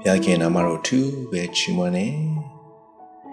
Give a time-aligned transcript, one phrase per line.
[0.00, 0.98] ဘုရားခင်နာမတော်ထူ
[1.30, 2.06] ပဲချီးမွမ်းနေ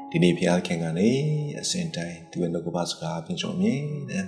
[0.09, 1.25] ဒီနေ့ဘုရားခင်ကလည်း
[1.61, 4.25] အစဉ်တိုင်းသူရဲ့နှုတ်ကပစကားပြင်ဆောင်မြင်တဲ့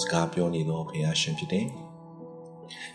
[0.00, 1.66] စကားပြောနေတော့ဘုရားရှင်ဖြစ်တယ်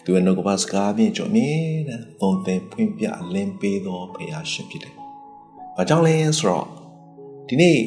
[0.04, 4.96] သူရဲ့နှုတ်ကပစကားပြင်ဆောင်မြင်တဲ့ပုံသင်ဖွင့်ပြအလင်းပေးတော့ဘုရားရှင်ဖြစ်တယ်
[5.76, 6.68] ဘာကြောင့်လဲဆိုတော့
[7.48, 7.78] ဒီနေ့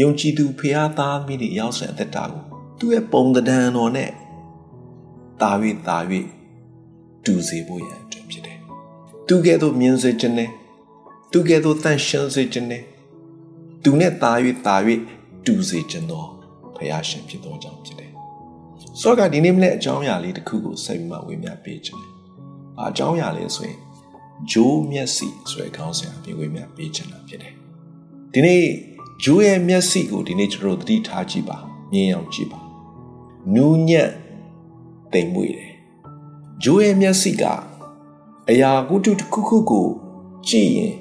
[0.00, 2.42] ယုံကြည်သူဖះသားမိတွေရောက်ဆက်အသက်တာကို
[2.78, 4.10] သူ့ရဲ့ပုံသဏ္ဍာန်တော်နဲ့
[5.40, 5.50] တာ၍
[5.88, 5.98] တာ၍
[7.24, 8.43] တူစေဖို့ရန်အတွက်ဖြစ်တယ်။
[9.28, 10.50] သူကဲ့သို့မြင်စေခြင်းနဲ့
[11.32, 12.82] သူကဲ့သို့တန်ရှင်းစေခြင်းနဲ့
[13.82, 14.32] သူနဲ့တာ၍
[14.66, 14.76] တာ၍
[15.46, 16.24] တူစေခြင်းသော
[16.76, 18.10] ဖះရှင်ဖြစ်သောကြောင့်ဖြစ်တယ်။
[19.00, 22.12] ဆိုတော့ဒီနေ့မနေ့အကြောင်းအရာလေးတစ်ခုကိုဆက်ပြီးမှဝေမျှပေးခြင်းတယ်။
[22.76, 23.78] ဘာအကြောင်းအရာလဲဆိုရင်
[24.50, 27.54] ဂျိုးမျက်စိဆိုတဲ့ခေါင်းစဉ်အပြင်ဝေမျှပေးခြင်းတာဖြစ်တယ်။
[28.34, 28.62] ဒီနေ့
[29.24, 31.58] ဂျိုးရဲ့မျက်စိကိုဒီနေ့ကျွန်တော်တို့သတိထားကြည့်ပါ
[31.92, 32.60] မြင်အောင်ကြည့်ပါ
[33.54, 34.10] နူးညံ့
[35.12, 35.72] တိမ်မွေ့တယ်
[36.64, 37.44] ဂျိုးရဲ့မျက်စိက
[38.50, 39.86] အရာကုတုတစ်ခုခုကို
[40.48, 40.94] ကြည့်ရင်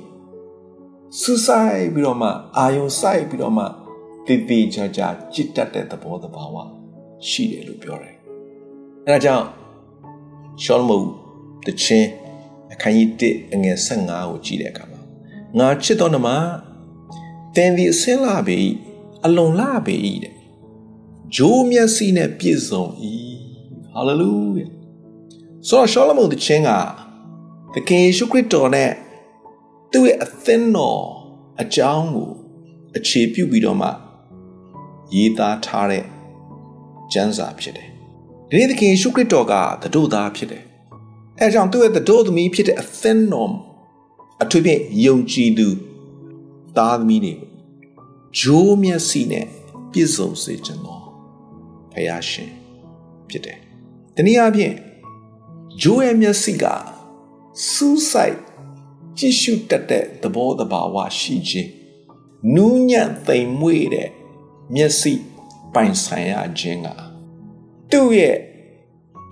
[1.20, 3.64] စူးစိုက်ပြီးတော့မှအာယုံစိုက်ပြီးတော့မှ
[4.26, 6.56] တည်တည်ချာချာကြစ်တတ်တဲ့သဘောတဘာဝ
[7.28, 8.16] ရှိတယ်လို့ပြောတယ်
[9.06, 9.48] အဲဒါကြောင့်
[10.64, 11.08] ရှောလမုန်
[11.66, 12.10] တချင်း
[12.74, 15.02] အခန်းကြီး1အငယ်15ကိုကြည့်တဲ့အခါမှာ
[15.58, 16.28] ငါချစ်တော်နမ
[17.56, 18.56] သင်သည်အစင်းလာပေ၏
[19.26, 20.36] အလွန်လာပေ၏တဲ့
[21.36, 22.84] ဂျိုးမျက်စိနဲ့ပြည့်စုံ၏
[23.94, 24.68] ဟာလေလုယာ
[25.68, 26.72] ဆိုတော့ရှောလမုန်တခြင်းက
[27.74, 28.92] သခင်ယေရှုခရစ်တော်နဲ့
[29.92, 31.02] သူ့ရဲ့အသင်းတော်
[31.62, 32.30] အကြောင်းကို
[32.98, 33.90] အခြေပြုပြီးတော့မှ
[35.14, 36.06] ရေးသားထားတဲ့
[37.14, 37.90] ကျမ်းစာဖြစ်တယ်
[38.50, 40.64] ဒီနေ့သခင်ယေရှုခရစ်တော်ကတတို့သားဖြစ်တယ်
[41.40, 43.52] အဲကြောင့်သူ့ရဲ့တတို့သမီးဖြစ်တဲ့အသင်းတော်
[44.44, 45.68] အထူးဖြင့်ယုံကြည်သူ
[46.78, 47.50] သားသမီးတွေကို
[48.40, 49.46] ဂျိုးမျက်စိနဲ့
[49.92, 51.04] ပြည့်စုံစေခြင်းတော်
[51.92, 52.52] ဖယားရှင်
[53.30, 53.58] ဖြစ်တယ်။
[54.16, 54.74] တနည်းအားဖြင့်
[55.82, 56.66] ဂျိုးရဲ့မျက်စိက
[57.70, 58.38] စူးစိုက်
[59.18, 61.70] ကြည့်ရှုတတ်တဲ့သဘောတဘာဝရှိခြင်း
[62.56, 64.10] နူးညံ့သိမ်မွေ့တဲ့
[64.76, 65.14] မျက်စိ
[65.74, 66.88] ပိုင်ဆိုင်ရခြင်းက
[67.92, 68.38] သူ့ရဲ့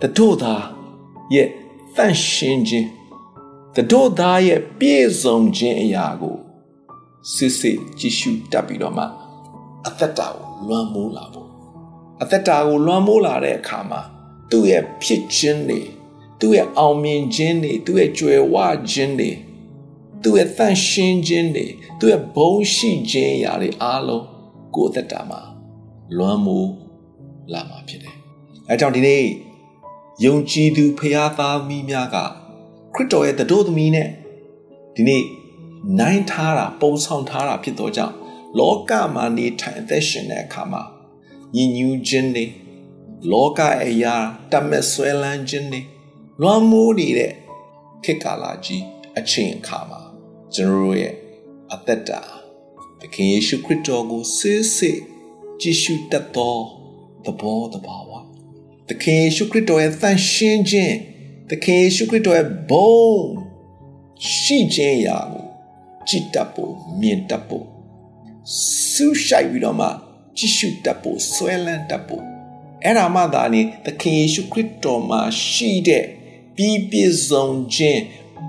[0.02, 0.64] တတို့သား
[1.36, 1.50] ရဲ့
[1.96, 2.90] တန့်ရှင်းခြင်း
[3.76, 6.38] တတို့သားရဲ့ပြည့်စုံခြင်းအရာကို
[7.34, 9.06] စစ်စစ်ကြည့်ရှုတတ်ပြီးတော့မှ
[9.88, 11.50] အသက်တာကိုလွှမ်းမိုးလာဖို့
[12.22, 14.02] အသက်တာကိုလွှမ်းမိုးလာတဲ့အခါမှာ
[14.52, 15.82] သူ့ရဲ့ဖြစ်ခြင်းတွေ
[16.42, 18.56] သူ့ရဲ့အောင်မြင်ခြင်းတွေသူ့ရဲ့ကြွယ်ဝ
[18.92, 19.32] ခြင်းတွေ
[20.24, 21.66] သူ့ရဲ့တန့်ရှင်းခြင်းတွေ
[22.00, 24.26] သူ့ရဲ့ဘုံရှိခြင်းအရာတွေအားလုံး
[24.76, 25.42] ကိုယ်အသက်တာမှာ
[26.18, 26.72] လွှမ်းမိုး
[27.54, 28.16] လာမှာဖြစ်တယ်
[28.70, 29.24] အဲကြောင့်ဒီနေ့
[30.26, 32.18] ယုံကြည်သူဖခင်သားမိများက
[32.96, 34.10] ခရစ်တော်ရဲ့တတို့သမီးနဲ့
[34.96, 35.24] ဒီနေ့
[36.00, 38.16] နိုင်ထားတာပုံဆောင်ထားတာဖြစ်သောကြောင့်
[38.60, 40.82] လောကမှာနေထိုင်အသက်ရှင်တဲ့အခါမှာ
[41.56, 42.46] ညဉ့်ညူးခြင်းတွေ
[43.32, 44.16] လောကအရာ
[44.52, 45.82] တမက်ဆွဲလန်းခြင်းတွေ
[46.44, 47.34] လွှမ်းမိုးနေတဲ့
[48.04, 48.84] ခေတ်ကာလကြီး
[49.18, 50.02] အချိန်အခါမှာ
[50.56, 51.14] ကျွန်တော်တို့ရဲ့
[51.74, 52.22] အသက်တာ
[53.00, 55.00] သခင်ယေရှုခရစ်တော်ကိုစစ်စစ်
[55.62, 56.56] ကြည်ရှုတတ်သော
[57.26, 58.12] သဘောတဘာဝ
[58.90, 60.96] သခင်ယေရှုခရစ်တော်ရဲ့သန့်ရှင်းခြင်း
[61.50, 62.96] သခင်ယေရှုခရစ်တော်ရဲ့ဘုံ
[64.38, 65.46] ရှိခြင်းရာကို
[66.08, 67.66] ကြည်တတ်ဖို့မြင်တတ်ဖို့
[68.92, 69.88] ဆူရှိုက်ပြီးတော့မှ
[70.38, 72.24] ကြည့်ရှုတတ်ဖို့ဆွဲလန်းတတ်ဖို့
[72.84, 76.06] အဲ့ဒါမှသာနေသခင်ယေရှုခရစ်တော်မှာရှိတဲ့
[76.56, 78.02] ပြီးပြည့်စုံခြင်း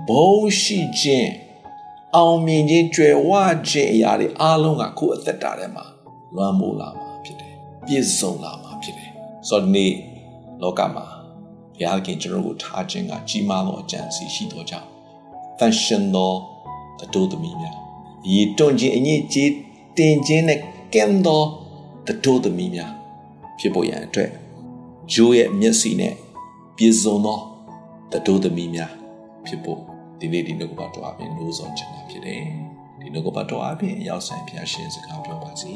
[0.09, 1.31] ဘုံရှိခြင်း
[2.15, 3.29] အောင်မြင်ခြင်းကြွယ်ဝ
[3.69, 5.85] ခြင်းအရာတွေအားလုံးကကိုယ်အသက်တာထဲမှာ
[6.35, 7.53] လွှမ်းမိုးလာမှာဖြစ်တယ်
[7.85, 9.09] ပြည့်စုံလာမှာဖြစ်တယ်
[9.47, 9.91] ဆိုတော့ဒီနေ့
[10.61, 11.05] လောကမှာ
[11.75, 14.87] ဘုရားခင်ကျွန်တော်ကိုထားခြင်းကကြီးမားသောအကြံစီရှိသောကြောင့်
[15.59, 16.31] တန်ရှင်သော
[16.99, 17.75] တတို့သမီးများ
[18.31, 19.51] ရေတွန့်ခြင်းအညစ်အကြေး
[19.97, 20.59] တင်ခြင်းနဲ့
[20.93, 21.43] ကင်းသော
[22.07, 22.91] တတို့သမီးများ
[23.59, 24.29] ဖြစ်ပေါ်ရန်အတွက်
[25.13, 26.13] ဂျိုးရဲ့မျက်စိနဲ့
[26.77, 27.39] ပြည့်စုံသော
[28.13, 28.91] တတို့သမီးများ
[29.47, 29.79] ဖြစ်ဖို့
[30.19, 32.43] ဒီနေ့ဒီနှုတ်ကပတ်တော်အပြင်လို့ဆောင်ချင်တာဖြစ်တယ်
[33.01, 35.75] ဒီနှုတ်ကပတ်တော်အပြင်ရောက်ဆိုင်ဖျားရှင်စကားပြောပါစီ